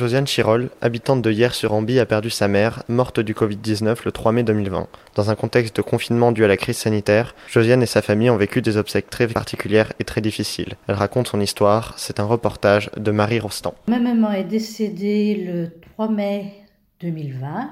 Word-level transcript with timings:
Josiane 0.00 0.26
Chirol, 0.26 0.70
habitante 0.80 1.20
de 1.20 1.30
Hier-sur-Amby, 1.30 1.98
a 1.98 2.06
perdu 2.06 2.30
sa 2.30 2.48
mère, 2.48 2.84
morte 2.88 3.20
du 3.20 3.34
Covid-19 3.34 3.98
le 4.06 4.12
3 4.12 4.32
mai 4.32 4.42
2020. 4.44 4.88
Dans 5.14 5.28
un 5.28 5.34
contexte 5.34 5.76
de 5.76 5.82
confinement 5.82 6.32
dû 6.32 6.42
à 6.42 6.48
la 6.48 6.56
crise 6.56 6.78
sanitaire, 6.78 7.34
Josiane 7.48 7.82
et 7.82 7.86
sa 7.86 8.00
famille 8.00 8.30
ont 8.30 8.38
vécu 8.38 8.62
des 8.62 8.78
obsèques 8.78 9.10
très 9.10 9.28
particulières 9.28 9.92
et 9.98 10.04
très 10.04 10.22
difficiles. 10.22 10.76
Elle 10.86 10.94
raconte 10.94 11.28
son 11.28 11.38
histoire, 11.38 11.92
c'est 11.98 12.18
un 12.18 12.24
reportage 12.24 12.90
de 12.96 13.10
Marie 13.10 13.40
Rostand. 13.40 13.74
Ma 13.88 13.98
maman 13.98 14.32
est 14.32 14.44
décédée 14.44 15.34
le 15.34 15.68
3 15.96 16.08
mai 16.08 16.54
2020 17.02 17.70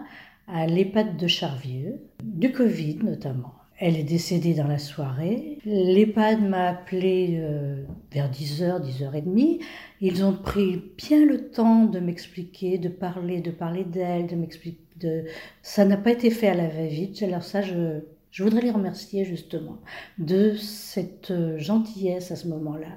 à 0.52 0.66
l'EHPAD 0.66 1.16
de 1.16 1.28
Charvieux, 1.28 1.94
du 2.22 2.52
Covid 2.52 2.98
notamment. 3.04 3.57
Elle 3.80 3.96
est 3.96 4.04
décédée 4.04 4.54
dans 4.54 4.66
la 4.66 4.78
soirée. 4.78 5.58
L'EHPAD 5.64 6.42
m'a 6.42 6.70
appelé 6.70 7.38
euh, 7.40 7.84
vers 8.12 8.28
10h, 8.28 8.82
10h30. 8.82 9.60
Ils 10.00 10.24
ont 10.24 10.32
pris 10.32 10.82
bien 10.96 11.24
le 11.24 11.48
temps 11.50 11.84
de 11.84 12.00
m'expliquer, 12.00 12.78
de 12.78 12.88
parler, 12.88 13.40
de 13.40 13.52
parler 13.52 13.84
d'elle, 13.84 14.26
de 14.26 14.34
m'expliquer. 14.34 14.80
De... 15.00 15.24
Ça 15.62 15.84
n'a 15.84 15.96
pas 15.96 16.10
été 16.10 16.30
fait 16.30 16.48
à 16.48 16.54
la 16.54 16.66
va-vite. 16.66 17.22
Alors 17.22 17.44
ça, 17.44 17.62
je, 17.62 18.00
je 18.30 18.42
voudrais 18.42 18.60
les 18.60 18.70
remercier 18.70 19.24
justement 19.24 19.78
de 20.18 20.54
cette 20.54 21.30
euh, 21.30 21.58
gentillesse 21.58 22.30
à 22.30 22.36
ce 22.36 22.48
moment-là. 22.48 22.88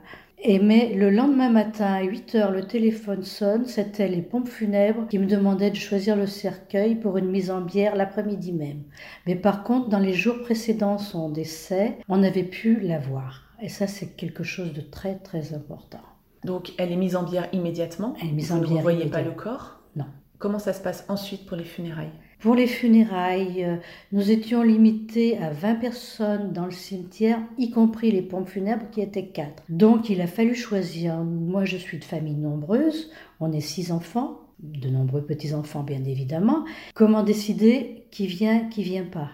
Et 0.44 0.58
mais 0.58 0.96
le 0.96 1.12
lendemain 1.12 1.50
matin, 1.52 1.94
à 1.94 2.02
8 2.02 2.36
heures, 2.36 2.52
le 2.52 2.64
téléphone 2.64 3.24
sonne. 3.24 3.68
C'était 3.68 4.08
les 4.08 4.24
pompes 4.24 4.48
funèbres 4.48 5.08
qui 5.08 5.20
me 5.20 5.28
demandaient 5.28 5.70
de 5.70 5.76
choisir 5.76 6.16
le 6.16 6.26
cercueil 6.26 6.96
pour 6.96 7.18
une 7.18 7.30
mise 7.30 7.52
en 7.52 7.62
bière 7.62 7.96
l'après-midi 7.96 8.52
même. 8.52 8.82
Mais 9.28 9.36
par 9.36 9.64
contre, 9.64 9.90
dans 9.90 10.00
les 10.00 10.14
jours 10.14 10.42
précédents 10.42 10.98
son 10.98 11.30
décès, 11.30 12.00
on 12.10 12.24
avait 12.24 12.44
pu 12.44 12.80
la 12.80 12.98
voir. 12.98 13.44
Et 13.62 13.70
ça, 13.70 13.86
c'est 13.86 14.16
quelque 14.16 14.44
chose 14.44 14.74
de 14.74 14.82
très, 14.82 15.16
très 15.20 15.54
important. 15.54 16.02
Donc, 16.44 16.72
elle 16.80 16.92
est 16.92 16.96
mise 16.96 17.16
en 17.16 17.22
bière 17.22 17.48
immédiatement? 17.54 18.16
Elle 18.20 18.30
est 18.30 18.32
mise 18.32 18.50
Vous 18.50 18.58
en 18.58 18.62
ne 18.62 18.66
bière 18.66 18.82
voyez 18.82 19.06
pas 19.06 19.22
le 19.22 19.32
corps? 19.32 19.80
Non. 19.96 20.08
Comment 20.40 20.58
ça 20.58 20.74
se 20.74 20.82
passe 20.82 21.06
ensuite 21.08 21.46
pour 21.46 21.56
les 21.56 21.64
funérailles? 21.64 22.10
Pour 22.42 22.56
les 22.56 22.66
funérailles, 22.66 23.64
euh, 23.64 23.78
nous 24.12 24.32
étions 24.32 24.64
limités 24.64 25.38
à 25.38 25.52
20 25.52 25.76
personnes 25.76 26.52
dans 26.52 26.66
le 26.66 26.72
cimetière, 26.72 27.40
y 27.60 27.70
compris 27.70 28.12
les 28.12 28.24
pompes 28.24 28.50
funèbres 28.50 28.90
qui 28.90 29.02
étaient 29.02 29.28
4. 29.28 29.64
Donc 29.70 30.10
il 30.10 30.22
a 30.22 30.28
fallu 30.28 30.56
choisir. 30.56 31.18
Moi 31.18 31.66
je 31.66 31.78
suis 31.78 32.00
de 32.00 32.04
famille 32.04 32.34
nombreuse, 32.36 33.12
on 33.40 33.52
est 33.52 33.62
six 33.62 33.92
enfants, 33.92 34.40
de 34.58 34.90
nombreux 34.90 35.24
petits-enfants 35.24 35.84
bien 35.84 36.04
évidemment. 36.04 36.66
Comment 36.96 37.22
décider 37.22 38.08
qui 38.10 38.26
vient, 38.26 38.68
qui 38.70 38.82
vient 38.82 39.06
pas? 39.06 39.30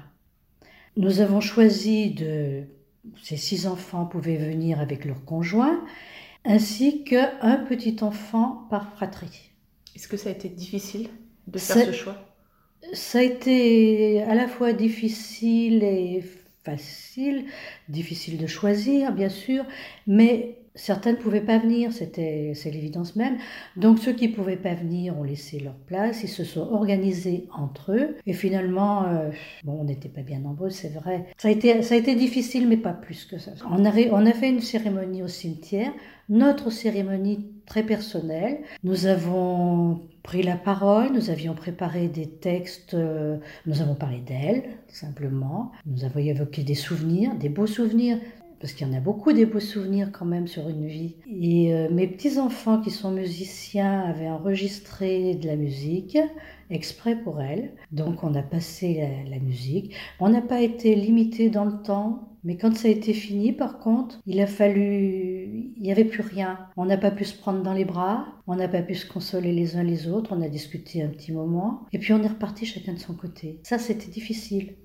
Nous 0.98 1.22
avons 1.22 1.40
choisi 1.40 2.12
de... 2.12 2.64
Ces 3.24 3.38
six 3.38 3.68
enfants 3.68 4.06
pouvaient 4.06 4.36
venir 4.36 4.82
avec 4.82 5.06
leur 5.06 5.24
conjoint, 5.24 5.82
ainsi 6.44 7.06
qu'un 7.06 7.64
petit 7.70 7.96
enfant 8.02 8.68
par 8.70 8.92
fratrie. 8.92 9.52
Est-ce 9.96 10.10
que 10.10 10.18
ça 10.18 10.28
a 10.28 10.34
été 10.34 10.50
difficile 10.50 11.08
de 11.48 11.58
faire 11.58 11.86
ce 11.86 11.94
choix? 11.94 12.17
Ça 12.93 13.20
a 13.20 13.21
été 13.23 14.21
à 14.23 14.36
la 14.36 14.48
fois 14.48 14.71
difficile 14.73 15.83
et 15.83 16.23
facile, 16.64 17.45
difficile 17.89 18.38
de 18.38 18.48
choisir 18.48 19.14
bien 19.14 19.30
sûr, 19.30 19.65
mais 20.05 20.60
certains 20.76 21.11
ne 21.14 21.17
pouvaient 21.17 21.42
pas 21.42 21.58
venir, 21.58 21.92
c'était 21.92 22.54
c'est 22.55 22.70
l'évidence 22.71 23.16
même. 23.16 23.37
Donc 23.76 23.99
ceux 23.99 24.14
qui 24.14 24.30
ne 24.30 24.33
pouvaient 24.36 24.58
pas 24.58 24.76
venir 24.76 25.17
ont 25.17 25.23
laissé 25.23 25.60
leur 25.60 25.76
place, 25.76 26.23
ils 26.23 26.27
se 26.30 26.43
sont 26.43 26.61
organisés 26.71 27.48
entre 27.52 27.93
eux 27.93 28.16
et 28.27 28.33
finalement, 28.33 29.05
euh, 29.08 29.32
bon, 29.64 29.80
on 29.82 29.83
n'était 29.86 30.10
pas 30.10 30.21
bien 30.21 30.39
nombreux, 30.39 30.70
c'est 30.70 30.89
vrai. 30.93 31.26
Ça 31.37 31.48
a 31.48 31.52
été 31.52 31.82
ça 31.82 31.95
a 31.95 31.98
été 31.98 32.16
difficile, 32.16 32.67
mais 32.67 32.77
pas 32.77 32.93
plus 32.93 33.26
que 33.26 33.37
ça. 33.39 33.52
On 33.70 33.83
a 33.86 33.89
ré- 33.89 34.10
on 34.11 34.26
a 34.26 34.33
fait 34.33 34.49
une 34.49 34.61
cérémonie 34.61 35.23
au 35.23 35.27
cimetière, 35.27 35.93
notre 36.30 36.70
cérémonie 36.70 37.48
très 37.67 37.83
personnelle. 37.83 38.60
Nous 38.83 39.05
avons 39.05 40.02
pris 40.23 40.42
la 40.42 40.55
parole, 40.55 41.14
nous 41.14 41.30
avions 41.30 41.54
préparé 41.54 42.08
des 42.08 42.28
textes, 42.28 42.95
euh, 42.95 43.38
nous 43.66 43.82
avons 43.82 43.95
parlé 43.95 44.20
d'elle, 44.20 44.64
simplement. 44.88 45.72
Nous 45.86 46.04
avons 46.04 46.20
évoqué 46.20 46.64
des 46.64 46.76
souvenirs, 46.76 47.36
des 47.36 47.50
beaux 47.50 47.67
souvenirs, 47.67 48.17
parce 48.60 48.73
qu'il 48.73 48.88
y 48.88 48.90
en 48.90 48.94
a 48.94 49.00
beaucoup 49.00 49.34
des 49.34 49.45
beaux 49.45 49.60
souvenirs 49.60 50.12
quand 50.12 50.26
même 50.26 50.48
sur 50.48 50.68
une 50.70 50.88
vie. 50.88 51.16
Et 51.28 51.73
euh, 51.73 51.90
mes 51.92 52.08
petits-enfants 52.08 52.82
qui 52.82 52.92
sont 52.92 53.12
musiciens 53.12 54.02
avaient 54.02 54.30
enregistré 54.30 55.36
de 55.36 55.48
la 55.48 55.56
musique 55.56 56.18
exprès 56.70 57.16
pour 57.16 57.42
elle. 57.42 57.73
Donc 57.92 58.23
on 58.23 58.36
a 58.36 58.42
passé 58.42 58.96
la, 59.26 59.30
la 59.38 59.40
musique. 59.40 59.94
On 60.20 60.30
n'a 60.30 60.42
pas 60.42 60.62
été 60.62 60.96
limité 60.96 61.50
dans 61.50 61.66
le 61.66 61.82
temps, 61.82 62.28
mais 62.44 62.58
quand 62.58 62.76
ça 62.76 62.88
a 62.88 62.92
été 62.92 63.14
fini, 63.14 63.52
par 63.52 63.80
contre, 63.80 64.20
il 64.26 64.40
a 64.42 64.48
fallu... 64.48 65.73
Il 65.76 65.84
n'y 65.84 65.92
avait 65.92 66.06
plus 66.06 66.23
rien. 66.23 66.58
On 66.76 66.86
n'a 66.86 66.98
pas 66.98 67.12
pu 67.12 67.23
se 67.23 67.38
prendre 67.38 67.62
dans 67.62 67.73
les 67.73 67.86
bras, 67.86 68.26
on 68.48 68.56
n'a 68.56 68.67
pas 68.67 68.82
pu 68.82 68.96
se 68.96 69.06
consoler 69.06 69.54
les 69.54 69.76
uns 69.76 69.84
les 69.84 70.08
autres, 70.08 70.36
on 70.36 70.42
a 70.42 70.50
discuté 70.50 71.04
un 71.04 71.10
petit 71.10 71.32
moment, 71.32 71.86
et 71.94 72.00
puis 72.00 72.14
on 72.14 72.23
est 72.23 72.28
reparti 72.28 72.66
chacun 72.66 72.94
de 72.94 73.00
son 73.00 73.14
côté. 73.14 73.60
Ça, 73.64 73.78
c'était 73.78 74.10
difficile. 74.10 74.76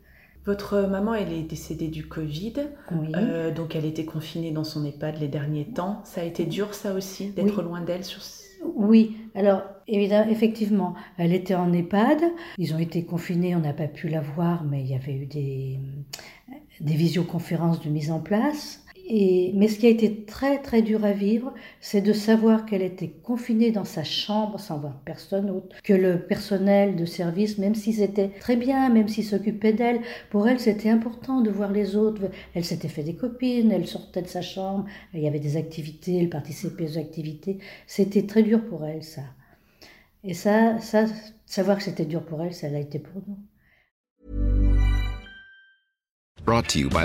Votre 0.45 0.81
maman, 0.83 1.15
elle 1.15 1.33
est 1.33 1.43
décédée 1.43 1.89
du 1.89 2.07
Covid, 2.07 2.55
Oui. 2.91 3.13
euh, 3.15 3.53
donc 3.55 3.77
elle 3.77 3.85
était 3.85 4.05
confinée 4.05 4.51
dans 4.51 4.65
son 4.65 4.85
EHPAD 4.85 5.21
les 5.21 5.29
derniers 5.29 5.67
temps. 5.67 6.01
Ça 6.05 6.23
a 6.23 6.25
été 6.25 6.47
dur, 6.47 6.75
ça 6.75 6.95
aussi, 6.95 7.29
d'être 7.31 7.59
Oui. 7.59 7.65
loin 7.65 7.81
d'elle 7.81 8.05
sur... 8.05 8.21
Oui, 8.65 9.17
alors 9.35 9.63
évidemment, 9.89 10.31
effectivement, 10.31 10.95
elle 11.19 11.33
était 11.33 11.55
en 11.55 11.73
EHPAD. 11.73 12.21
Ils 12.59 12.75
ont 12.75 12.79
été 12.79 13.05
confinés, 13.05 13.55
on 13.57 13.61
n'a 13.61 13.73
pas 13.73 13.89
pu 13.89 14.09
la 14.09 14.21
voir, 14.21 14.65
mais 14.65 14.81
il 14.83 14.89
y 14.89 14.95
avait 14.95 15.15
eu 15.15 15.27
des, 15.27 15.79
des 16.81 16.95
visioconférences 16.95 17.81
de 17.81 17.89
mise 17.91 18.11
en 18.11 18.21
place. 18.21 18.85
Mais 19.13 19.69
ce 19.69 19.79
qui 19.79 19.87
a 19.87 19.91
été 19.91 20.25
très 20.25 20.63
très 20.63 20.81
dur 20.81 21.05
à 21.05 21.13
vivre, 21.13 21.53
c'est 21.83 22.01
de 22.01 22.15
savoir 22.15 22.65
qu'elle 22.65 22.81
était 22.81 23.11
confinée 23.11 23.71
dans 23.71 23.85
sa 23.85 24.05
chambre 24.05 24.59
sans 24.59 24.79
voir 24.79 24.99
personne 25.05 25.51
autre, 25.51 25.77
que 25.85 25.93
le 25.93 26.19
personnel 26.19 26.97
de 26.97 27.05
service, 27.05 27.59
même 27.59 27.75
s'ils 27.75 28.01
étaient 28.01 28.31
très 28.41 28.57
bien, 28.57 28.89
même 28.89 29.09
s'ils 29.09 29.27
s'occupaient 29.27 29.75
d'elle, 29.75 30.01
pour 30.31 30.49
elle 30.49 30.59
c'était 30.59 30.89
important 30.89 31.43
de 31.43 31.51
voir 31.51 31.73
les 31.73 31.95
autres. 31.95 32.23
Elle 32.55 32.65
s'était 32.65 32.89
fait 32.89 33.03
des 33.03 33.15
copines, 33.15 33.71
elle 33.71 33.87
sortait 33.87 34.23
de 34.23 34.29
sa 34.29 34.41
chambre, 34.41 34.87
il 35.13 35.21
y 35.21 35.29
avait 35.29 35.41
des 35.41 35.59
activités, 35.59 36.19
elle 36.19 36.31
participait 36.31 36.89
aux 36.89 36.99
activités. 36.99 37.59
C'était 37.87 38.27
très 38.27 38.43
dur 38.43 38.65
pour 38.65 38.87
elle 38.87 39.03
ça. 39.03 39.23
Et 40.25 40.33
ça, 40.33 40.79
ça, 40.79 41.05
savoir 41.45 41.77
que 41.77 41.83
c'était 41.83 42.07
dur 42.07 42.25
pour 42.25 42.43
elle, 42.43 42.55
ça 42.55 42.71
l'a 42.71 42.79
été 42.79 42.99
pour 42.99 43.21
nous. 43.27 43.39
Brought 46.47 46.67
to 46.69 46.79
you 46.79 46.89
by. 46.89 47.05